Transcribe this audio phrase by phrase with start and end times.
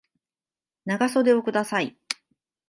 [0.85, 1.95] 長袖をください